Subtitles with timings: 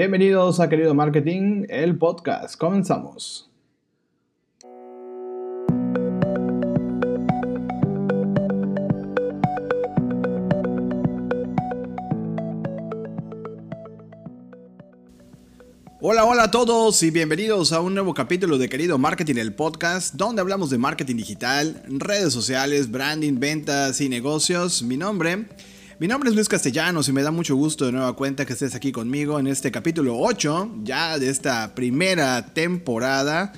[0.00, 2.56] Bienvenidos a Querido Marketing, el podcast.
[2.56, 3.50] Comenzamos.
[16.00, 20.14] Hola, hola a todos y bienvenidos a un nuevo capítulo de Querido Marketing, el podcast,
[20.14, 24.82] donde hablamos de marketing digital, redes sociales, branding, ventas y negocios.
[24.82, 25.46] Mi nombre,
[26.00, 28.74] mi nombre es Luis Castellanos y me da mucho gusto de nueva cuenta que estés
[28.74, 33.52] aquí conmigo en este capítulo 8 ya de esta primera temporada.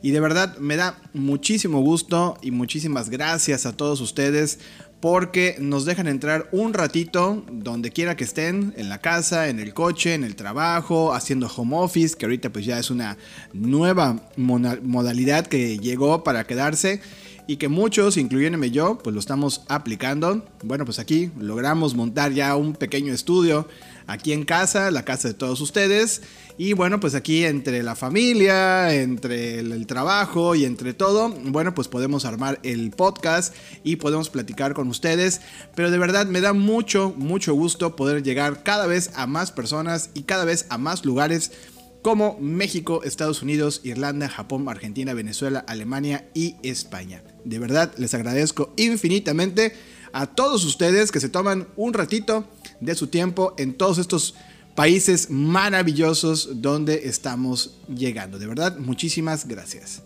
[0.00, 4.60] Y de verdad me da muchísimo gusto y muchísimas gracias a todos ustedes
[5.00, 9.74] porque nos dejan entrar un ratito donde quiera que estén, en la casa, en el
[9.74, 13.18] coche, en el trabajo, haciendo home office, que ahorita pues ya es una
[13.52, 17.00] nueva modalidad que llegó para quedarse
[17.50, 20.44] y que muchos, incluyéndome yo, pues lo estamos aplicando.
[20.62, 23.66] Bueno, pues aquí logramos montar ya un pequeño estudio
[24.06, 26.22] aquí en casa, la casa de todos ustedes.
[26.58, 31.88] Y bueno, pues aquí entre la familia, entre el, trabajo y entre todo, bueno, pues
[31.88, 35.40] podemos armar el podcast y podemos platicar con ustedes.
[35.74, 40.10] Pero de verdad me da mucho, mucho gusto poder llegar cada vez a más personas
[40.14, 41.50] y cada vez a más lugares
[42.02, 47.22] como México, Estados Unidos, Irlanda, Japón, Argentina, Venezuela, Alemania y España.
[47.44, 49.74] De verdad les agradezco infinitamente
[50.12, 52.44] a todos ustedes que se toman un ratito
[52.80, 54.34] de su tiempo en todos estos
[54.74, 58.38] países maravillosos donde estamos llegando.
[58.38, 60.02] De verdad, muchísimas gracias.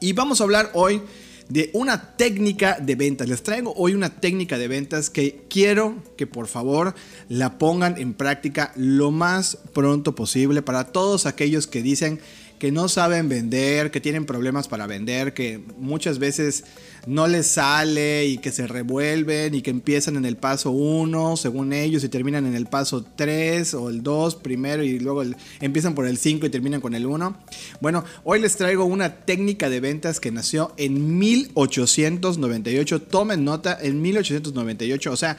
[0.00, 1.00] Y vamos a hablar hoy
[1.48, 3.28] de una técnica de ventas.
[3.28, 6.94] Les traigo hoy una técnica de ventas que quiero que por favor
[7.28, 12.20] la pongan en práctica lo más pronto posible para todos aquellos que dicen
[12.64, 16.64] que no saben vender, que tienen problemas para vender, que muchas veces
[17.06, 21.74] no les sale y que se revuelven y que empiezan en el paso 1 según
[21.74, 25.24] ellos y terminan en el paso 3 o el 2 primero y luego
[25.60, 27.36] empiezan por el 5 y terminan con el 1.
[27.82, 33.02] Bueno, hoy les traigo una técnica de ventas que nació en 1898.
[33.02, 35.12] Tomen nota, en 1898.
[35.12, 35.36] O sea,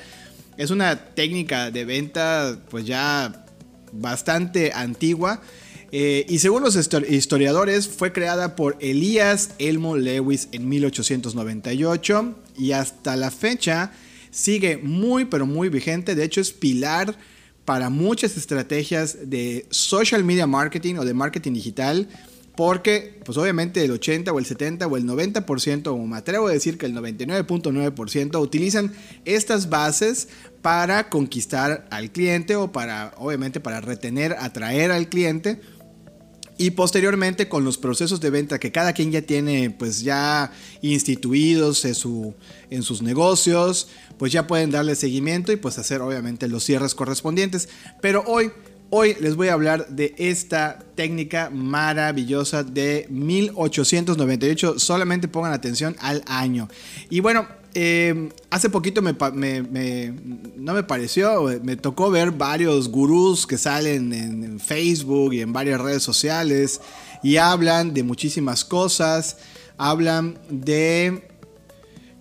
[0.57, 3.47] es una técnica de venta pues ya
[3.91, 5.41] bastante antigua
[5.97, 13.16] eh, y según los historiadores, fue creada por Elías Elmo Lewis en 1898 y hasta
[13.16, 13.94] la fecha
[14.29, 16.13] sigue muy pero muy vigente.
[16.13, 17.17] De hecho, es pilar
[17.63, 22.09] para muchas estrategias de social media marketing o de marketing digital.
[22.57, 26.51] Porque, pues obviamente el 80 o el 70 o el 90%, o me atrevo a
[26.51, 30.27] decir que el 99.9% utilizan estas bases
[30.62, 35.59] para conquistar al cliente o para, obviamente, para retener, atraer al cliente
[36.57, 40.51] y posteriormente con los procesos de venta que cada quien ya tiene pues ya
[40.81, 42.33] instituidos en, su,
[42.69, 47.67] en sus negocios, pues ya pueden darle seguimiento y pues hacer obviamente los cierres correspondientes.
[48.01, 48.51] Pero hoy,
[48.89, 54.79] hoy les voy a hablar de esta técnica maravillosa de 1898.
[54.79, 56.69] Solamente pongan atención al año.
[57.09, 57.47] Y bueno,
[57.78, 59.12] Em, hace poquito me,
[60.56, 65.81] no me pareció, me tocó ver varios gurús que salen en, Facebook y en varias
[65.81, 66.80] redes sociales
[67.22, 69.40] y hablan de muchísimas cosas,
[69.78, 71.28] hablan de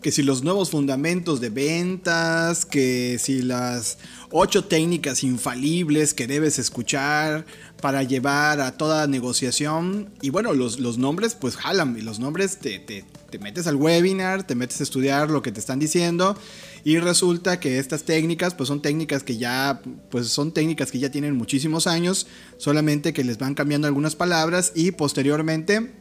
[0.02, 3.98] que si los nuevos fundamentos de ventas, que si las
[4.32, 7.46] ocho técnicas infalibles que debes escuchar
[7.80, 10.12] para llevar a toda negociación.
[10.20, 14.46] Y bueno, los, los nombres pues jalan y los nombres te te metes al webinar,
[14.46, 16.38] te metes a estudiar lo que te están diciendo
[16.84, 21.10] y resulta que estas técnicas pues son técnicas que ya pues son técnicas que ya
[21.10, 22.28] tienen muchísimos años,
[22.58, 25.94] solamente que les van cambiando algunas palabras y posteriormente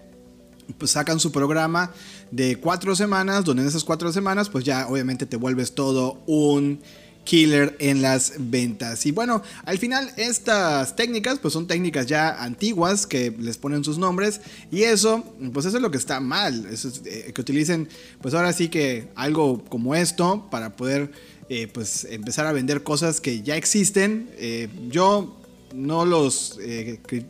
[0.77, 1.91] pues sacan su programa
[2.29, 6.81] de cuatro semanas, donde en esas cuatro semanas pues ya obviamente te vuelves todo un
[7.23, 9.05] killer en las ventas.
[9.05, 13.97] Y bueno, al final estas técnicas pues son técnicas ya antiguas que les ponen sus
[13.97, 14.41] nombres
[14.71, 15.23] y eso
[15.53, 17.87] pues eso es lo que está mal, eso eh, que utilicen
[18.21, 21.11] pues ahora sí que algo como esto para poder
[21.49, 24.29] eh, pues empezar a vender cosas que ya existen.
[24.37, 25.39] Eh, yo
[25.73, 26.59] no los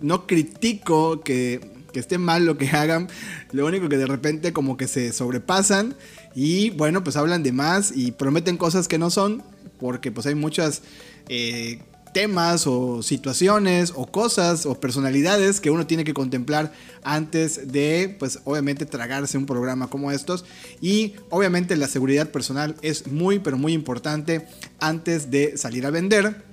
[0.01, 1.61] no critico que,
[1.93, 3.07] que esté mal lo que hagan,
[3.51, 5.95] lo único que de repente como que se sobrepasan
[6.35, 9.43] y bueno pues hablan de más y prometen cosas que no son
[9.83, 10.81] porque pues hay muchas
[11.27, 11.81] eh,
[12.13, 16.71] temas o situaciones o cosas o personalidades que uno tiene que contemplar
[17.03, 20.45] antes de pues obviamente tragarse un programa como estos.
[20.79, 24.47] Y obviamente la seguridad personal es muy pero muy importante
[24.79, 26.45] antes de salir a vender.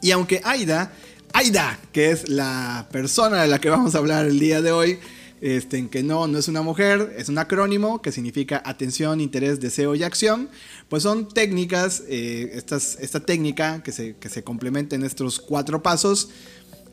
[0.00, 0.92] Y aunque Aida
[1.34, 4.98] Aida que es la persona de la que vamos a hablar el día de hoy
[5.42, 9.60] este, en que no, no es una mujer, es un acrónimo que significa atención, interés,
[9.60, 10.48] deseo y acción.
[10.88, 16.30] Pues son técnicas, eh, esta técnica que se, que se complementa en estos cuatro pasos,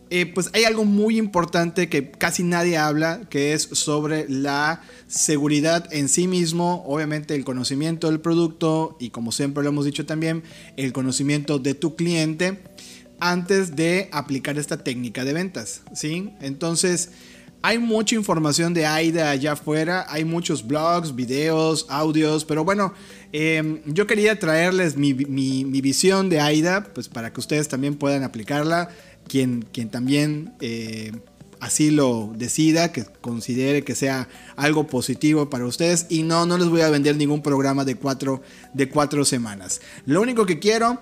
[0.09, 5.87] eh, pues hay algo muy importante que casi nadie habla, que es sobre la seguridad
[5.93, 10.41] en sí mismo, obviamente el conocimiento del producto y como siempre lo hemos dicho también,
[10.77, 12.57] el conocimiento de tu cliente
[13.19, 16.31] antes de aplicar esta técnica de ventas, ¿sí?
[16.41, 17.11] Entonces,
[17.61, 22.93] hay mucha información de AIDA allá afuera, hay muchos blogs, videos, audios, pero bueno,
[23.33, 28.89] em, yo quería traerles mi, visión de AIDA, pues para que ustedes también puedan aplicarla,
[29.27, 31.11] quien, quien también eh,
[31.59, 36.05] así lo decida, que considere que sea algo positivo para ustedes.
[36.09, 38.41] Y no, no les voy a vender ningún programa de cuatro,
[38.73, 39.81] de cuatro semanas.
[40.05, 40.99] Lo único que quiero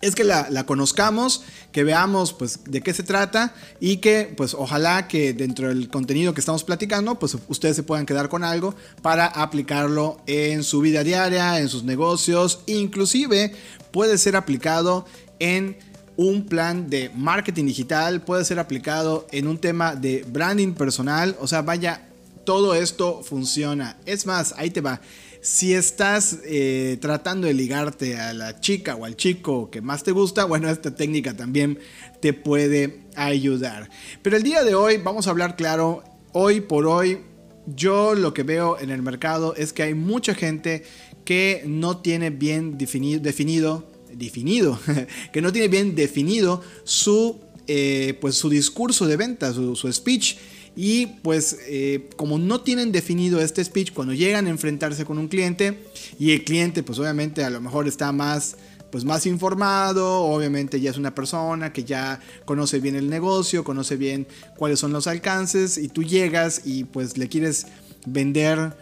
[0.00, 1.42] es que la, conozcamos,
[1.72, 6.34] que veamos pues de qué se trata y que pues ojalá que dentro del contenido
[6.34, 11.02] que estamos platicando pues ustedes se puedan quedar con algo para aplicarlo en su vida
[11.02, 13.52] diaria, en sus negocios, inclusive
[13.90, 15.04] puede ser aplicado
[15.40, 15.76] en
[16.16, 21.46] un plan de marketing digital, puede ser aplicado en un tema de branding personal, o
[21.46, 22.08] sea, vaya,
[22.44, 23.96] todo esto funciona.
[24.04, 25.00] Es más, ahí te va.
[25.40, 30.10] Si estás eh, tratando de ligarte a la chica o al chico que más te
[30.10, 31.78] gusta, bueno, esta técnica también
[32.20, 33.88] te puede ayudar.
[34.22, 36.02] Pero el día de hoy vamos a hablar claro,
[36.32, 37.20] hoy por hoy,
[37.66, 40.82] yo lo que veo en el mercado es que hay mucha gente
[41.24, 44.80] que no tiene bien definido, definido, definido
[45.32, 50.36] que no tiene bien definido su, eh, pues su discurso de venta, su, su speech.
[50.80, 55.26] Y pues eh, como no tienen definido este speech, cuando llegan a enfrentarse con un
[55.26, 55.76] cliente
[56.20, 58.56] y el cliente pues obviamente a lo mejor está más
[58.92, 63.96] pues más informado, obviamente ya es una persona que ya conoce bien el negocio, conoce
[63.96, 67.66] bien cuáles son los alcances y tú llegas y pues le quieres
[68.06, 68.76] vender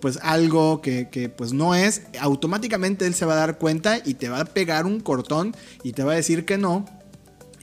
[0.00, 4.14] pues algo que, que, pues no es, automáticamente él se va a dar cuenta y
[4.14, 6.86] te va a pegar un cortón y te va a decir que no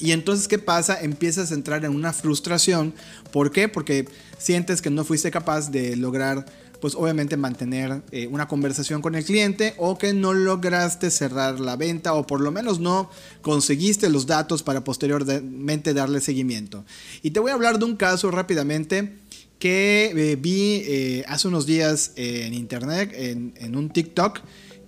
[0.02, 1.00] y entonces, ¿qué pasa?
[1.00, 2.94] Empiezas a entrar en una frustración.
[3.32, 3.70] ¿Por qué?
[3.70, 4.08] Porque
[4.40, 6.46] sientes que no fuiste capaz de lograr,
[6.82, 11.76] pues obviamente mantener eh, una conversación con el cliente o que no lograste cerrar la
[11.76, 13.12] venta o por lo menos no
[13.44, 16.84] conseguiste los datos para posteriormente darle seguimiento.
[17.22, 19.20] Y te voy a hablar de un caso rápidamente
[19.60, 24.40] que eh, vi eh, hace unos días en internet, en, en un TikTok.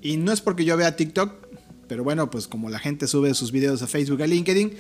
[0.02, 1.43] Y no es porque yo vea TikTok,
[1.94, 4.74] pero bueno, pues como la gente sube sus videos a Facebook, a LinkedIn,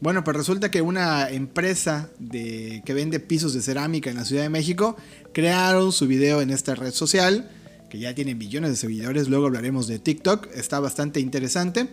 [0.00, 4.44] bueno, pues resulta que una empresa de, que vende pisos de cerámica en la Ciudad
[4.44, 4.96] de México
[5.34, 7.50] crearon su video en esta red social,
[7.90, 11.86] que ya tiene millones de seguidores, luego hablaremos de TikTok, está bastante interesante.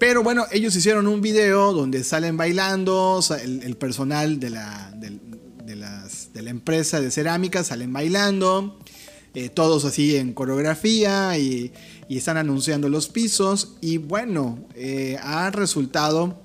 [0.00, 5.76] Pero bueno, ellos hicieron un video donde salen bailando, el, personal de la, de,
[6.42, 8.80] la empresa de cerámica salen bailando,
[9.38, 11.70] eh, todos así en coreografía y,
[12.08, 13.74] están anunciando los pisos.
[13.82, 16.40] Y bueno, eh, ha resultado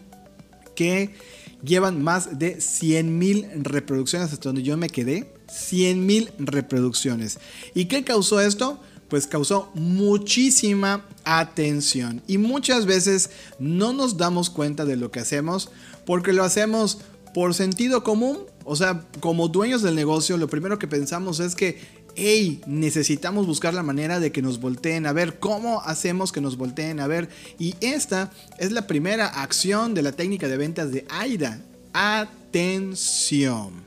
[0.76, 1.16] que
[1.64, 5.34] llevan más de 100.000 reproducciones hasta donde yo me quedé.
[5.48, 7.40] 100.000 reproducciones.
[7.74, 8.82] ¿Y qué causó esto?
[9.08, 12.22] Pues causó muchísima atención.
[12.28, 15.70] Y muchas veces no nos damos cuenta de lo que hacemos
[16.06, 16.98] porque lo hacemos
[17.34, 18.40] por sentido común.
[18.66, 23.74] O sea, como dueños del negocio, lo primero que pensamos es que hey, necesitamos buscar
[23.74, 27.30] la manera de que nos volteen a ver, cómo hacemos que nos volteen a ver.
[27.59, 31.62] Y esta es la primera acción de la técnica de ventas de AIDA.
[31.94, 33.83] Atención.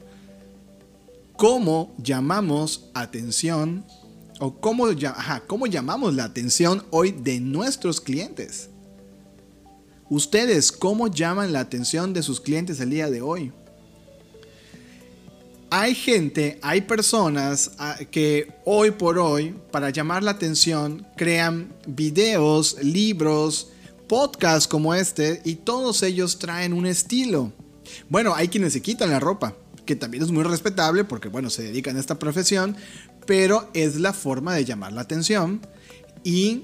[1.37, 3.84] ¿Cómo llamamos atención
[4.38, 4.87] o cómo,
[5.46, 8.70] cómo llamamos la atención hoy de nuestros clientes?
[10.10, 13.52] Ustedes, ¿cómo llaman la atención de sus clientes el día de hoy?
[15.76, 22.76] Hay gente, hay personas ah, que hoy por hoy, para llamar la atención, crean videos,
[22.80, 23.72] libros,
[24.06, 27.52] podcasts como este y todos ellos traen un estilo.
[28.08, 31.64] Bueno, hay quienes se quitan la ropa, que también es muy respetable porque, bueno, se
[31.64, 32.76] dedican a esta profesión,
[33.26, 35.60] pero es la forma de llamar la atención
[36.22, 36.62] y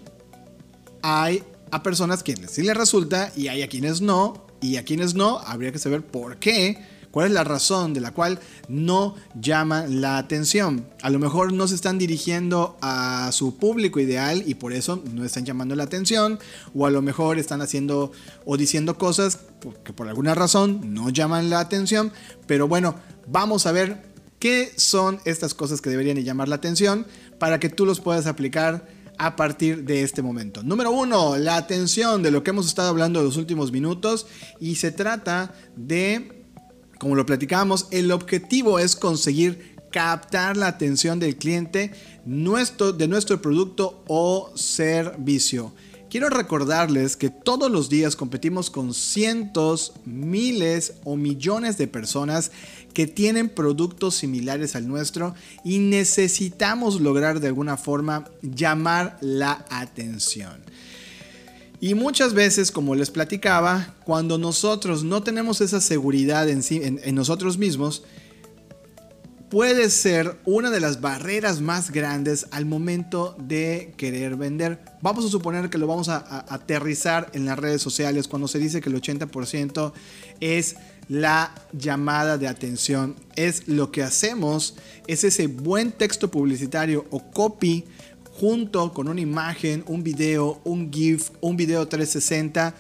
[1.03, 5.15] hay a personas que sí les resulta y hay a quienes no, y a quienes
[5.15, 8.39] no, habría que saber por qué ¿Cuál es la razón de la cual
[8.69, 10.87] no llama la atención?
[11.03, 15.25] A lo mejor no se están dirigiendo a su público ideal y por eso no
[15.25, 16.39] están llamando la atención.
[16.75, 18.13] O a lo mejor están haciendo
[18.45, 19.41] o diciendo cosas
[19.83, 22.13] que por alguna razón no llaman la atención.
[22.47, 22.95] Pero bueno,
[23.27, 24.03] vamos a ver
[24.39, 27.07] qué son estas cosas que deberían llamar la atención
[27.41, 28.87] para que tú los puedas aplicar
[29.19, 30.63] a partir de este momento.
[30.63, 34.27] Número uno, la atención de lo que hemos estado hablando en los últimos minutos
[34.61, 36.40] y se trata de
[37.01, 41.93] como lo platicábamos, el objetivo es conseguir captar la atención del cliente
[42.27, 45.73] de nuestro producto o servicio.
[46.11, 52.53] Quiero recordarles que todos los días competimos con cientos, miles o millones de personas
[52.93, 60.61] que tienen productos similares al nuestro y necesitamos lograr de alguna forma llamar la atención.
[61.81, 68.05] Y muchas veces, como les platicaba, cuando nosotros no tenemos esa seguridad en, nosotros mismos,
[69.49, 74.79] puede ser una de las barreras más grandes al momento de querer vender.
[75.01, 78.83] Vamos a suponer que lo vamos a, aterrizar en las redes sociales cuando se dice
[78.83, 79.95] que el 80%
[80.41, 80.77] es
[81.09, 83.17] la llamada de atención.
[83.37, 87.87] Es lo que hacemos, es ese buen texto publicitario o copy
[88.41, 92.75] junto con una imagen, un video, un GIF, un video 360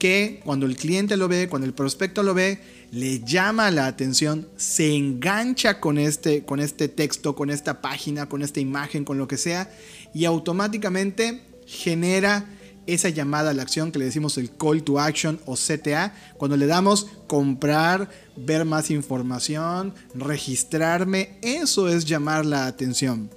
[0.00, 2.58] que cuando el cliente lo ve, cuando el prospecto lo ve,
[2.90, 8.42] le llama la atención, se engancha con este, con este texto, con esta página, con
[8.42, 9.70] esta imagen, con lo que sea,
[10.12, 12.44] y automáticamente genera
[12.88, 16.56] esa llamada a la acción que le decimos el call to action o CTA, cuando
[16.56, 23.30] le damos comprar, ver más información, registrarme, eso es llamar la atención.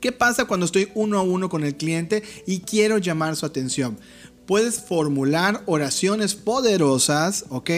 [0.00, 3.98] ¿Qué pasa cuando estoy uno a uno con el cliente y quiero llamar su atención?
[4.46, 7.70] Puedes formular oraciones poderosas, ¿ok?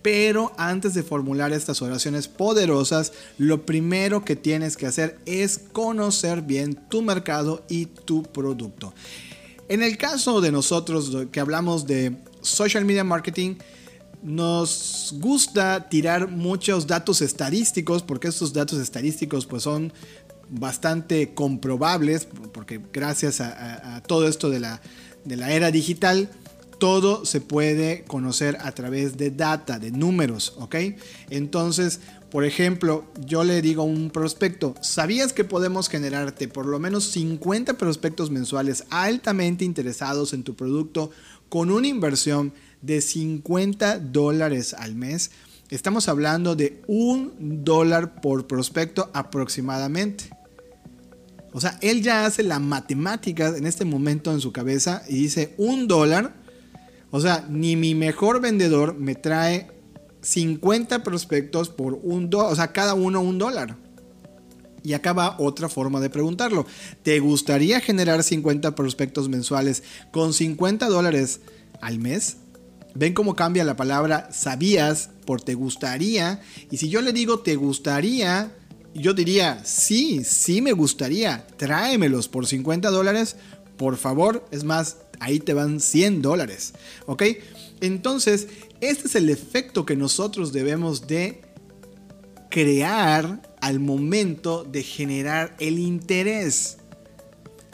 [0.00, 6.42] Pero antes de formular estas oraciones poderosas, lo primero que tienes que hacer es conocer
[6.42, 8.94] bien tu mercado y tu producto.
[9.68, 13.56] En el caso de nosotros que hablamos de social media marketing,
[14.22, 19.92] nos gusta tirar muchos datos estadísticos porque estos datos estadísticos pues son
[20.50, 24.80] bastante comprobables porque gracias a, todo esto de la,
[25.24, 26.30] de la era digital
[26.78, 30.76] todo se puede conocer a través de data, de números, ¿ok?
[31.28, 32.00] Entonces,
[32.30, 37.04] por ejemplo, yo le digo a un prospecto, ¿sabías que podemos generarte por lo menos
[37.04, 41.10] 50 prospectos mensuales altamente interesados en tu producto
[41.48, 42.52] con una inversión
[42.82, 45.30] de 50 dólares al mes?
[45.70, 50.30] Estamos hablando de un dólar por prospecto aproximadamente.
[51.52, 55.54] O sea, él ya hace la matemática en este momento en su cabeza y dice
[55.56, 56.34] un dólar
[57.10, 59.70] o sea, ni mi mejor vendedor me trae
[60.20, 63.76] 50 prospectos por un dólar, o sea, cada uno un dólar.
[64.82, 66.66] Y acá va otra forma de preguntarlo.
[67.02, 71.40] ¿Te gustaría generar 50 prospectos mensuales con 50 dólares
[71.80, 72.36] al mes?
[72.94, 76.40] ¿Ven cómo cambia la palabra sabías por te gustaría?
[76.70, 78.52] Y si yo le digo te gustaría,
[78.98, 83.36] yo diría, sí, sí me gustaría, tráemelos por 50 dólares,
[83.76, 84.44] por favor.
[84.50, 86.74] Es más, ahí te van 100 dólares.
[87.06, 87.22] ¿Ok?
[87.80, 88.48] Entonces,
[88.80, 91.42] este es el efecto que nosotros debemos de
[92.50, 96.78] crear al momento de generar el interés.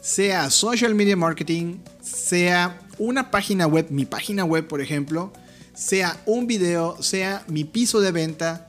[0.00, 5.32] Sea social media marketing, sea una página web, mi página web por ejemplo,
[5.74, 8.68] sea un video, sea mi piso de venta,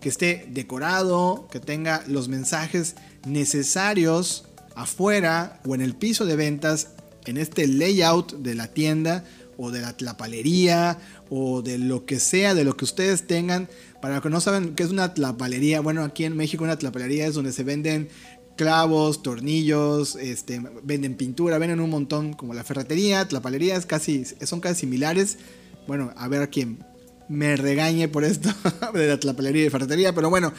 [0.00, 6.88] que esté decorado, que tenga los mensajes necesarios afuera o en el piso de ventas
[7.26, 9.24] en este layout de la tienda
[9.56, 13.68] o de la tlapalería o de lo que sea, de lo que ustedes tengan.
[14.00, 17.26] Para los que no saben qué es una tlapalería, bueno, aquí en México una tlapalería
[17.26, 18.08] es donde se venden
[18.56, 24.60] clavos, tornillos, este, venden pintura, venden un montón como la ferretería, tlapalería es casi, son
[24.60, 25.38] casi similares.
[25.86, 26.84] Bueno, a ver quién
[27.30, 28.50] me regañe por esto
[28.92, 30.52] de la tlapalería y ferretería, pero bueno,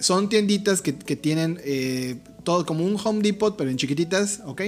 [0.00, 4.62] son tienditas que, tienen eh, todo como un Home Depot, pero en chiquititas, ¿ok?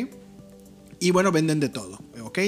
[1.01, 2.39] Y bueno, venden de todo, ¿ok?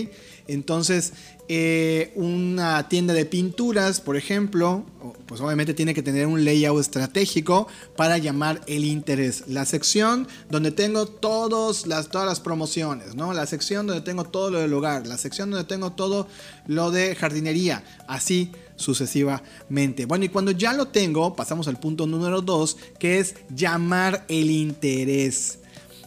[0.46, 1.14] Entonces,
[1.48, 4.84] eh, una tienda de pinturas, por ejemplo,
[5.26, 7.66] pues obviamente tiene que tener un layout estratégico
[7.96, 9.44] para llamar el interés.
[9.48, 13.32] La sección donde tengo todos las, todas las promociones, ¿no?
[13.32, 16.28] La sección donde tengo todo lo del hogar, la sección donde tengo todo
[16.66, 20.06] lo de jardinería, así sucesivamente.
[20.06, 24.50] Bueno, y cuando ya lo tengo, pasamos al punto número 2, que es llamar el
[24.50, 25.58] interés.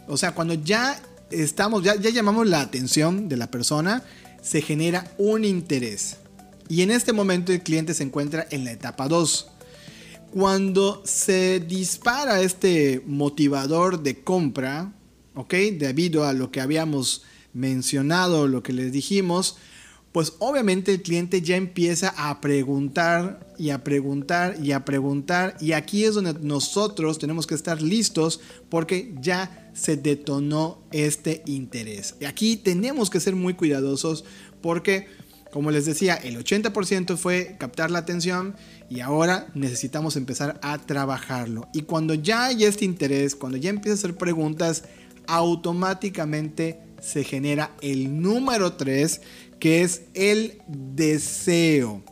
[0.07, 4.03] O sea, cuando ya estamos, ya, llamamos la atención de la persona,
[4.41, 6.17] se genera un interés.
[6.67, 9.47] Y en este momento el cliente se encuentra en la etapa 2.
[10.31, 14.93] Cuando se dispara este motivador de compra,
[15.33, 15.53] ¿ok?
[15.73, 17.23] Debido a lo que habíamos
[17.53, 19.57] mencionado, lo que les dijimos,
[20.11, 25.73] pues obviamente el cliente ya empieza a preguntar y a preguntar y a preguntar y
[25.73, 28.39] aquí es donde nosotros tenemos que estar listos
[28.69, 32.15] porque ya se detonó este interés.
[32.19, 34.25] Y aquí tenemos que ser muy cuidadosos
[34.61, 35.07] porque,
[35.51, 38.55] como les decía, el 80% fue captar la atención
[38.89, 41.67] y ahora necesitamos empezar a trabajarlo.
[41.73, 44.83] Y cuando ya hay este interés, cuando ya empieza a hacer preguntas,
[45.27, 49.21] automáticamente se genera el número 3,
[49.59, 52.03] que es el deseo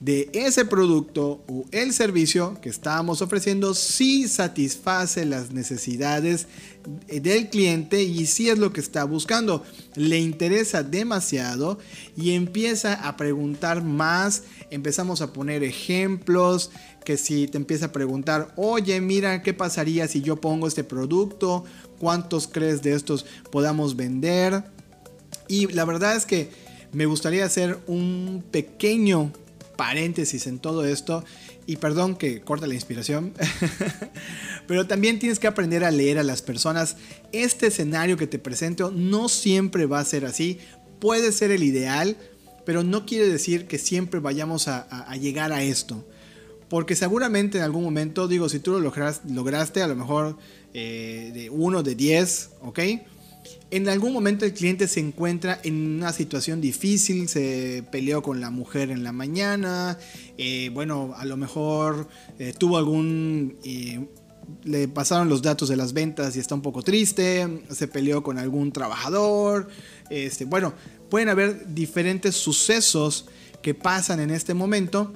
[0.00, 6.46] de ese producto o el servicio que estamos ofreciendo si satisface las necesidades
[7.08, 9.64] del cliente y si es lo que está buscando.
[9.94, 11.78] Le interesa demasiado
[12.14, 16.70] y empieza a preguntar más, empezamos a poner ejemplos,
[17.04, 21.64] que si te empieza a preguntar, oye, mira, ¿qué pasaría si yo pongo este producto?
[21.98, 24.64] ¿Cuántos crees de estos podamos vender?
[25.48, 29.32] Y la verdad es que me gustaría hacer un pequeño
[29.76, 31.24] paréntesis en todo esto.
[31.66, 33.32] Y perdón que corta la inspiración.
[34.66, 36.96] pero también tienes que aprender a leer a las personas.
[37.32, 40.58] Este escenario que te presento no siempre va a ser así.
[41.00, 42.16] Puede ser el ideal,
[42.64, 46.06] pero no quiere decir que siempre vayamos a, llegar a esto.
[46.68, 50.36] Porque seguramente en algún momento, digo, si tú lo lograste, a lo mejor
[50.74, 52.78] eh, de 1 de 10, ¿ok?
[53.70, 58.50] En algún momento el cliente se encuentra en una situación difícil, se peleó con la
[58.50, 59.98] mujer en la mañana,
[60.38, 63.56] eh, bueno, a lo mejor eh, tuvo algún...
[63.64, 64.06] Eh,
[64.62, 68.38] le pasaron los datos de las ventas y está un poco triste, se peleó con
[68.38, 69.66] algún trabajador,
[70.08, 70.72] este, bueno,
[71.10, 73.26] pueden haber diferentes sucesos
[73.60, 75.12] que pasan en este momento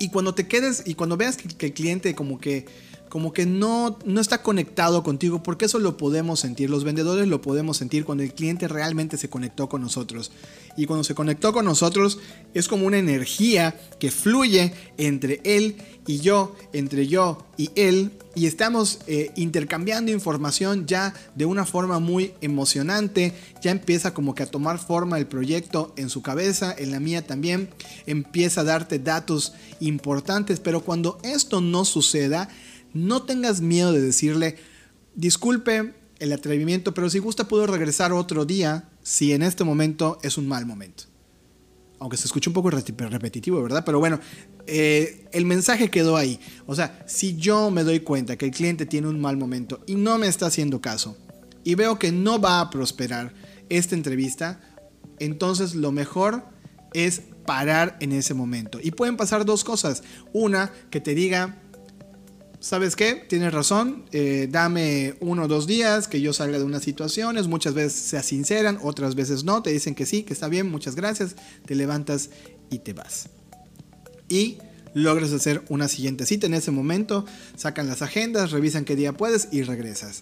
[0.00, 2.66] y cuando te quedes y cuando veas que el cliente como que
[3.10, 7.42] como que no, no está conectado contigo, porque eso lo podemos sentir, los vendedores lo
[7.42, 10.30] podemos sentir cuando el cliente realmente se conectó con nosotros.
[10.76, 12.20] Y cuando se conectó con nosotros
[12.54, 15.76] es como una energía que fluye entre él
[16.06, 21.98] y yo, entre yo y él, y estamos eh, intercambiando información ya de una forma
[21.98, 26.92] muy emocionante, ya empieza como que a tomar forma el proyecto en su cabeza, en
[26.92, 27.70] la mía también,
[28.06, 32.48] empieza a darte datos importantes, pero cuando esto no suceda,
[32.92, 34.56] no tengas miedo de decirle,
[35.14, 40.38] disculpe el atrevimiento, pero si gusta puedo regresar otro día si en este momento es
[40.38, 41.04] un mal momento.
[41.98, 43.84] Aunque se escuche un poco repetitivo, ¿verdad?
[43.84, 44.20] Pero bueno,
[44.66, 46.40] eh, el mensaje quedó ahí.
[46.66, 49.96] O sea, si yo me doy cuenta que el cliente tiene un mal momento y
[49.96, 51.16] no me está haciendo caso,
[51.64, 53.34] y veo que no va a prosperar
[53.68, 54.60] esta entrevista,
[55.18, 56.44] entonces lo mejor
[56.94, 58.78] es parar en ese momento.
[58.82, 60.02] Y pueden pasar dos cosas.
[60.32, 61.60] Una, que te diga,
[62.60, 63.14] ¿sabes qué?
[63.14, 67.74] Tienes razón, eh, dame uno o dos días que yo salga de unas situaciones, muchas
[67.74, 71.34] veces se sinceran, otras veces no, te dicen que sí, que está bien, muchas gracias,
[71.64, 72.30] te levantas
[72.70, 73.30] y te vas.
[74.28, 74.58] Y
[74.94, 77.24] logras hacer una siguiente cita en ese momento,
[77.56, 80.20] sacan las agendas, revisan qué día puedes y regresas.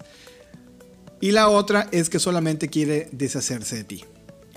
[1.20, 4.05] Y la otra es que solamente quiere deshacerse de ti.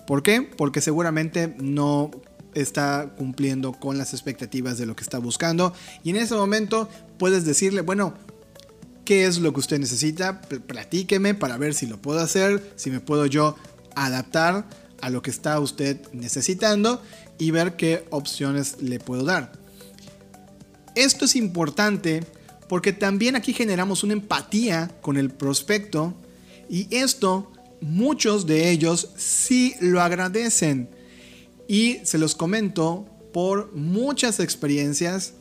[0.06, 0.42] ¿Por qué?
[0.42, 2.12] Porque seguramente no
[2.54, 5.74] está cumpliendo con las expectativas de lo que está buscando.
[6.04, 8.14] Y en ese momento puedes decirle, bueno,
[9.06, 10.42] ¿qué es lo que usted necesita?
[10.42, 13.56] Platíqueme para ver si lo puedo hacer, si me puedo yo
[13.96, 14.68] adaptar
[15.02, 17.02] a lo que está usted necesitando
[17.38, 19.52] y ver qué opciones le puedo dar.
[20.96, 22.24] Esto es importante
[22.68, 26.14] porque también aquí generamos una empatía con el prospecto
[26.70, 30.90] y esto muchos de ellos sí lo agradecen
[31.72, 35.36] y se los comento por muchas experiencias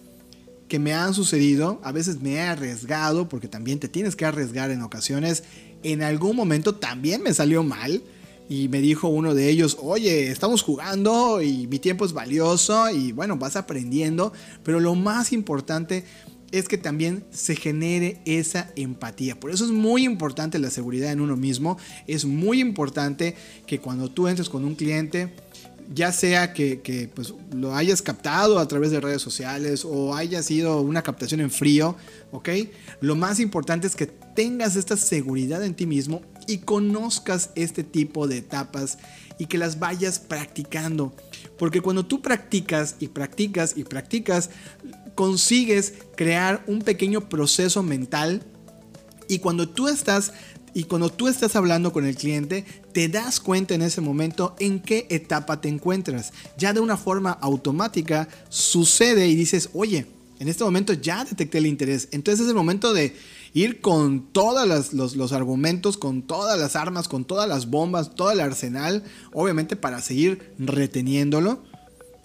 [0.69, 1.81] que me han sucedido.
[1.83, 5.43] A veces me he arriesgado, porque también te tienes que arriesgar en ocasiones.
[5.83, 8.01] En algún momento también me salió mal.
[8.49, 13.11] Y me dijo uno de ellos, oye, estamos jugando y mi tiempo es valioso y
[13.11, 14.33] bueno, vas aprendiendo.
[14.63, 16.05] Pero lo más importante
[16.53, 19.39] es que también se genere esa empatía.
[19.39, 21.77] Por eso es muy importante la seguridad en uno mismo.
[22.07, 23.35] Es muy importante
[23.67, 25.33] que cuando tú entres con un cliente,
[25.93, 30.81] ya sea que, pues, lo hayas captado a través de redes sociales o haya sido
[30.81, 31.97] una captación en frío,
[32.31, 32.49] ¿ok?
[33.01, 38.29] Lo más importante es que tengas esta seguridad en ti mismo y conozcas este tipo
[38.29, 38.99] de etapas
[39.39, 41.13] y que las vayas practicando.
[41.59, 44.51] Porque cuando tú practicas y practicas y practicas,
[45.17, 48.45] consigues crear un pequeño proceso mental
[49.29, 50.33] y cuando tú estás
[50.75, 54.81] y cuando tú estás hablando con el cliente, te das cuenta en ese momento en
[54.81, 56.33] qué etapa te encuentras.
[56.57, 60.07] Ya de una forma automática sucede y dices, oye,
[60.39, 62.09] en este momento ya detecté el interés.
[62.13, 63.15] Entonces es el momento de
[63.53, 68.41] ir con todos los, argumentos, con todas las armas, con todas las bombas, todo el
[68.41, 71.63] arsenal, obviamente para seguir reteniéndolo.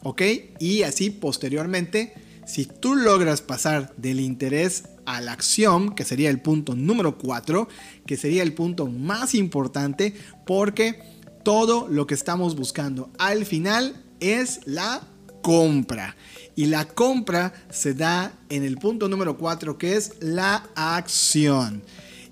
[0.03, 0.21] ¿Ok?
[0.59, 2.13] Y así posteriormente,
[2.45, 7.67] si tú logras pasar del interés a la acción, que sería el punto número 4,
[8.05, 10.13] que sería el punto más importante,
[10.45, 10.99] porque
[11.43, 15.01] todo lo que estamos buscando al final es la
[15.41, 16.15] compra.
[16.55, 21.83] Y la compra se da en el punto número 4, que es la acción.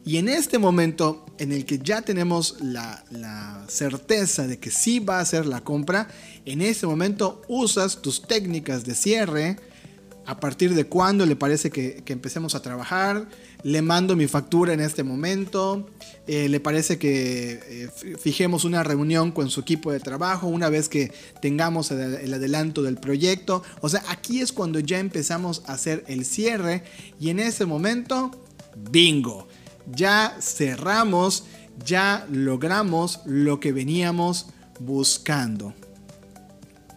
[0.06, 3.04] Y en este momento en el que ya tenemos la,
[3.68, 6.08] certeza de que sí va a ser la compra,
[6.46, 9.58] en este momento usas tus técnicas de cierre,
[10.26, 13.28] a partir de cuándo le parece que, empecemos a trabajar,
[13.64, 15.90] le mando mi factura en este momento,
[16.28, 17.60] eh, le parece que
[17.94, 22.84] eh, fijemos una reunión con su equipo de trabajo una vez que tengamos el, adelanto
[22.84, 23.64] del proyecto.
[23.82, 26.84] O sea, aquí es cuando ya empezamos a hacer el cierre
[27.20, 28.32] y en ese momento,
[28.92, 29.48] bingo,
[29.94, 31.46] ya cerramos,
[31.86, 34.48] ya logramos lo que veníamos
[34.80, 35.74] buscando.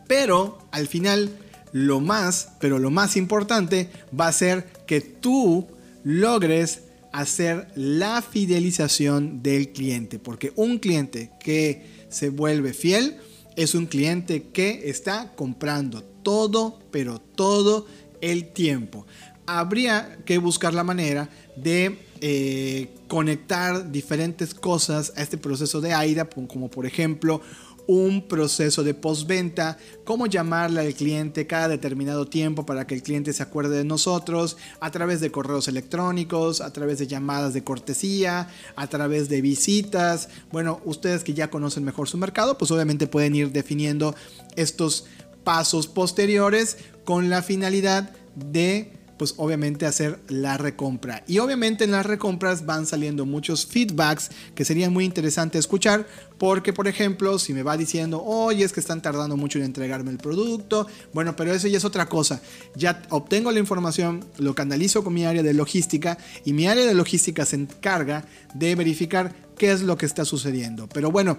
[0.06, 1.30] Pero al final
[1.72, 5.66] lo más, pero lo más importante va a ser que tú
[6.04, 10.18] logres hacer la fidelización del cliente.
[10.18, 13.16] Porque un cliente que se vuelve fiel
[13.56, 17.86] es un cliente que está comprando todo, pero todo
[18.20, 19.06] el tiempo.
[19.46, 26.24] Habría que buscar la manera de eh, conectar diferentes cosas a este proceso de AIDA,
[26.24, 27.40] como por ejemplo
[27.86, 33.32] un proceso de postventa, cómo llamarle al cliente cada determinado tiempo para que el cliente
[33.32, 38.48] se acuerde de nosotros, a través de correos electrónicos, a través de llamadas de cortesía,
[38.74, 40.28] a través de visitas.
[40.50, 44.14] Bueno, ustedes que ya conocen mejor su mercado, pues obviamente pueden ir definiendo
[44.56, 45.06] estos
[45.44, 51.24] pasos posteriores con la finalidad de pues obviamente hacer la recompra.
[51.26, 56.06] Y obviamente en las recompras van saliendo muchos feedbacks que serían muy interesante escuchar
[56.38, 60.10] porque por ejemplo si me va diciendo, oye es que están tardando mucho en entregarme
[60.10, 62.40] el producto, bueno, pero eso ya es otra cosa.
[62.74, 66.94] Ya obtengo la información, lo canalizo con mi área de logística y mi área de
[66.94, 68.24] logística se encarga
[68.54, 70.88] de verificar qué es lo que está sucediendo.
[70.88, 71.38] Pero bueno,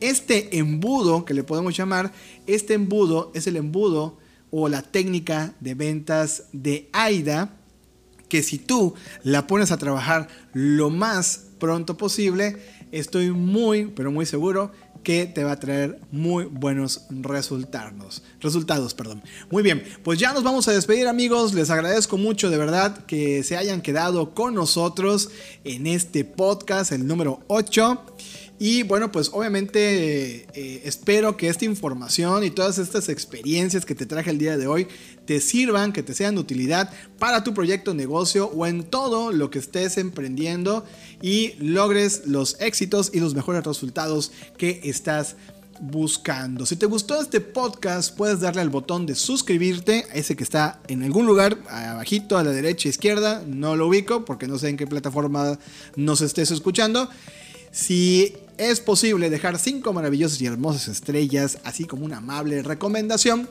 [0.00, 2.12] este embudo que le podemos llamar,
[2.46, 4.18] este embudo es el embudo
[4.56, 7.50] o la técnica de ventas de AIDA,
[8.28, 12.56] que si tú la pones a trabajar lo más pronto posible,
[12.92, 14.70] estoy muy, pero muy seguro
[15.02, 18.22] que te va a traer muy buenos resultados.
[18.38, 19.24] Resultados, perdón.
[19.50, 21.52] Muy bien, pues ya nos vamos a despedir amigos.
[21.52, 25.30] Les agradezco mucho de verdad que se hayan quedado con nosotros
[25.64, 28.04] en este podcast, el número 8.
[28.66, 34.06] Y bueno, pues obviamente eh, espero que esta información y todas estas experiencias que te
[34.06, 34.88] traje el día de hoy
[35.26, 39.50] te sirvan, que te sean de utilidad para tu proyecto, negocio o en todo lo
[39.50, 40.82] que estés emprendiendo
[41.20, 45.36] y logres los éxitos y los mejores resultados que estás
[45.82, 46.64] buscando.
[46.64, 51.02] Si te gustó este podcast, puedes darle al botón de suscribirte, ese que está en
[51.02, 54.86] algún lugar, abajito, a la derecha, izquierda, no lo ubico porque no sé en qué
[54.86, 55.58] plataforma
[55.96, 57.10] nos estés escuchando.
[57.74, 63.48] Si es posible dejar 5 maravillosas y hermosas estrellas, así como una amable recomendación.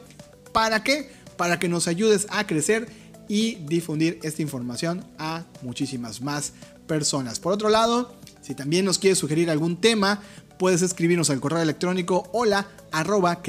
[0.53, 1.09] ¿Para qué?
[1.36, 2.88] Para que nos ayudes a crecer
[3.27, 6.53] y difundir esta información a muchísimas más
[6.88, 7.41] personas.
[7.41, 10.21] Por otro lado, si también nos quieres sugerir algún tema,
[10.57, 13.41] puedes escribirnos al correo electrónico hola arroba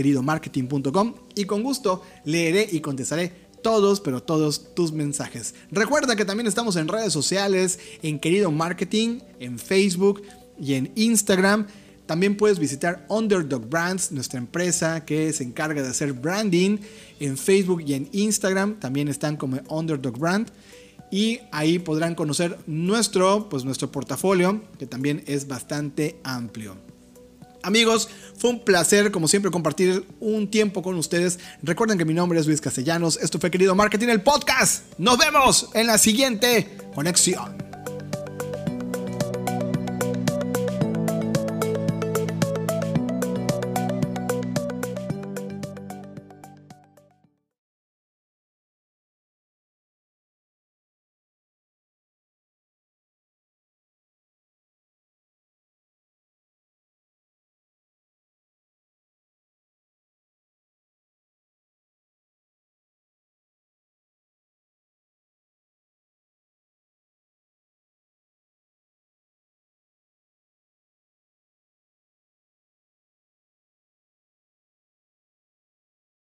[1.36, 5.54] y con gusto leeré y contestaré todos, pero todos tus mensajes.
[5.70, 10.22] Recuerda que también estamos en redes sociales, en Querido Marketing, en Facebook,
[10.60, 11.66] y en Instagram.
[12.06, 16.78] También puedes visitar Underdog Brands, nuestra empresa que se encarga de hacer branding
[17.18, 18.78] en Facebook y en Instagram.
[18.78, 20.48] También están como Underdog Brand.
[21.10, 26.76] Y ahí podrán conocer nuestro, pues nuestro portafolio, que también es bastante amplio.
[27.62, 31.38] Amigos, fue un placer, como siempre, compartir un tiempo con ustedes.
[31.62, 33.18] Recuerden que mi nombre es Luis Castellanos.
[33.22, 34.84] Esto fue Querido Marketing, el podcast.
[34.98, 37.63] Nos vemos en la siguiente conexión.